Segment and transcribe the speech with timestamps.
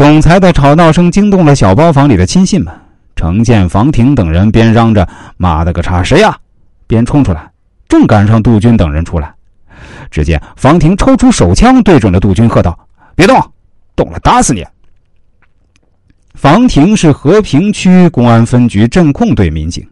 [0.00, 2.72] 总裁的吵闹声惊动了小包房里的亲信们，
[3.16, 5.06] 程建、房廷等人边嚷着
[5.36, 6.34] “妈的个叉，谁呀”，
[6.88, 7.50] 边冲出来，
[7.86, 9.30] 正赶上杜军等人出来。
[10.10, 12.74] 只见房廷抽出手枪，对准了杜军，喝道
[13.14, 13.38] ：“别动，
[13.94, 14.64] 动了打死你！”
[16.32, 19.86] 房庭是和平区公安分局镇控队民警，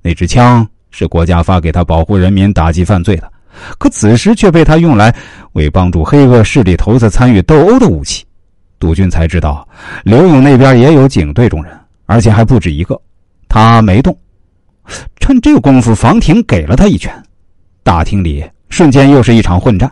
[0.00, 3.30] 那支枪是国家发给他保护人民、打击犯罪的，
[3.76, 5.14] 可此时却被他用来
[5.52, 8.24] 为帮助黑恶势力头子参与斗殴的武器。
[8.82, 9.64] 杜军才知道，
[10.02, 11.72] 刘勇那边也有警队中人，
[12.06, 13.00] 而且还不止一个。
[13.48, 14.16] 他没动，
[15.20, 17.14] 趁这个功夫，房廷给了他一拳，
[17.84, 19.88] 大厅里瞬间又是一场混战。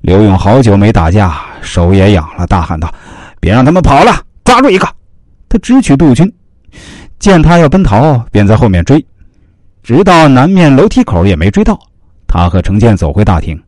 [0.00, 2.92] 刘勇好久没打架，手也痒了，大喊道
[3.38, 4.88] ：“别让他们跑了！”抓住一个，
[5.48, 6.30] 他直取杜军，
[7.20, 9.06] 见他要奔逃，便在后面追，
[9.84, 11.78] 直到南面楼梯口也没追到。
[12.26, 13.62] 他和程建走回大厅，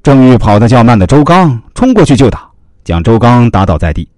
[0.00, 2.49] 正欲跑得较慢的周刚冲过去就打，
[2.84, 4.08] 将周刚打倒在地。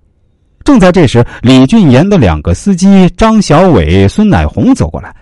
[0.65, 5.15] 正在这时，李俊岩的两个司机张小伟、孙乃红走过来，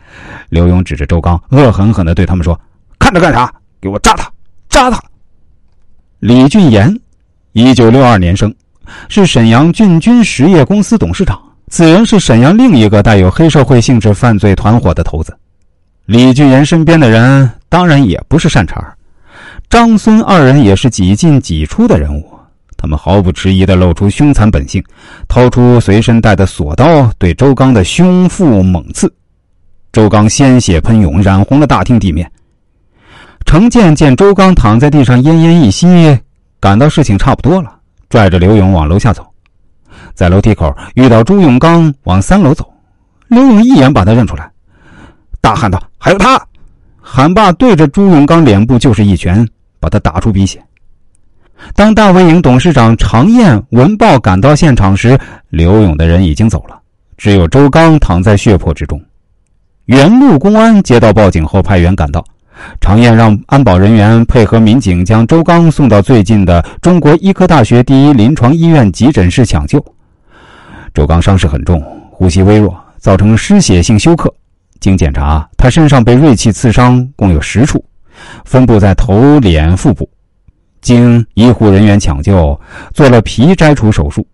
[0.51, 2.59] 刘勇指着周刚，恶狠狠地对他们说
[2.98, 3.53] ：“看着干啥？
[3.81, 4.31] 给我扎他，
[4.69, 5.03] 扎他！”
[6.20, 6.95] 李俊岩，
[7.53, 8.55] 一九六二年生。
[9.09, 15.33] 是沈阳俊军实业公司董事长，此人是沈阳另一个带有黑社会性质犯罪团伙的头子。
[16.07, 18.84] 李俊岩身边的人当然也不是善茬
[19.69, 22.29] 张孙二人也是几进几出的人物，
[22.81, 24.83] 他们毫不迟疑地露出凶残本性，
[25.28, 29.12] 掏出随身带的锁刀，对周刚的胸腹猛刺。
[29.92, 32.31] 周刚鲜血喷涌，染红了大厅地面。
[33.45, 36.19] 程建见周刚躺在地上奄奄一息，
[36.58, 37.70] 感到事情差不多了。
[38.08, 39.27] 拽着刘勇往楼下走，
[40.14, 42.67] 在楼梯口遇到朱永刚往三楼走，
[43.28, 44.51] 刘勇一眼把他认出来，
[45.42, 46.41] 大喊道：“还有他！”
[46.98, 49.47] 喊罢，对着朱永刚脸部就是一拳，
[49.78, 50.62] 把他打出鼻血。
[51.75, 55.19] 当大卫营董事长常燕闻报赶到现场时，
[55.50, 56.78] 刘勇的人已经走了，
[57.17, 59.00] 只有周刚躺在血泊之中。
[59.86, 62.24] 原路公安接到报警后派员赶到。
[62.79, 69.83] 常燕让安保人员配合民警将周刚送到最近的中国医科大学第一临床医院急诊室抢救。
[70.92, 74.33] 周刚伤势很重，呼吸微弱，造成失血性休克。
[74.79, 77.83] 经检查，他身上被锐器刺伤共有十处，
[78.45, 80.08] 分布在头、脸、腹部。
[80.80, 82.58] 经医护人员抢救，
[82.95, 84.27] 做了皮摘除手术，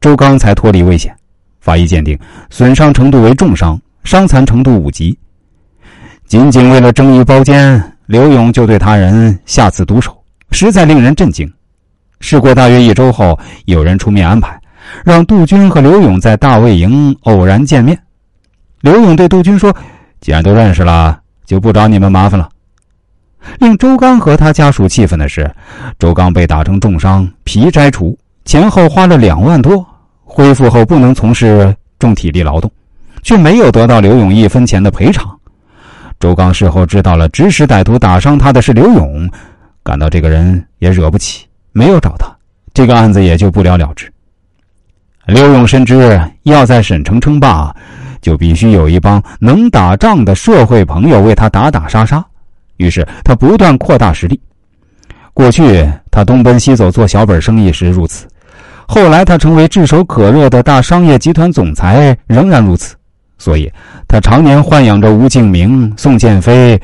[0.00, 1.14] 周刚才脱离危险。
[1.60, 2.18] 法医鉴定，
[2.50, 5.18] 损伤程度为重伤，伤残程度五级。
[6.26, 10.16] 仅仅为了争一包间，刘勇就对他人下此毒手，
[10.50, 11.50] 实在令人震惊。
[12.20, 14.60] 事过大约一周后，有人出面安排，
[15.04, 17.98] 让杜军和刘勇在大卫营偶然见面。
[18.80, 19.74] 刘勇对杜军说
[20.20, 22.48] ：“既然都认识了，就不找你们麻烦了。”
[23.58, 25.50] 令周刚和他家属气愤的是，
[25.98, 29.86] 周刚被打成重伤，皮摘除，前后花了两万多，
[30.24, 32.70] 恢复后不能从事重体力劳动，
[33.22, 35.28] 却没有得到刘勇一分钱的赔偿。
[36.20, 39.30] 周刚事后知道了，指使歹徒打伤他的是刘勇，
[39.82, 42.26] 感到这个人也惹不起，没有找他，
[42.74, 44.12] 这个案子也就不了了之。
[45.26, 47.74] 刘勇深知要在省城称霸，
[48.20, 52.24] 就必须有一帮能打仗的社会朋友为他打打杀杀，
[52.78, 54.40] 于是他不断扩大实力。
[55.34, 58.26] 过去他东奔西走做小本生意时如此，
[58.88, 62.96] 后来他成为炙手可热的大商业集团总裁仍然如此。
[63.40, 63.70] 所以，
[64.08, 66.80] 他常年豢养着吴敬明、宋建飞、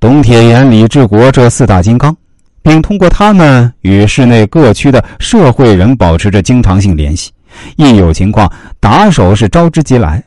[0.00, 2.16] 董铁岩、李志国这四大金刚，
[2.60, 7.30] 并通过他们与市内各区的社会人保持着经常性联系。
[7.76, 8.50] 一有情况，
[8.80, 10.20] 打手是招之即来。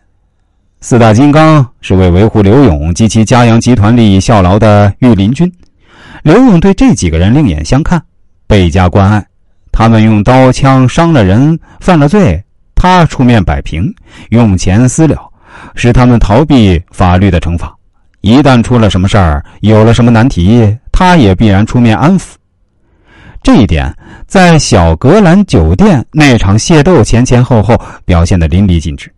[0.87, 5.51] 四大金刚是为维护刘勇及其嘉阳集团利益效劳的御林军。
[6.21, 7.99] 刘勇对这几个人另眼相看，
[8.45, 9.25] 倍加关爱。
[9.71, 12.39] 他们用刀枪伤了人，犯了罪，
[12.75, 13.91] 他出面摆平，
[14.29, 15.17] 用钱私了。
[15.73, 17.75] 使他们逃避法律的惩罚，
[18.21, 22.33] 一旦出了什么事儿，有了什么难题，他也必然出面安抚。
[23.41, 23.91] 这一点
[24.27, 27.75] 在小格兰酒店那场械斗前前后后
[28.05, 29.11] 表现的淋漓尽致。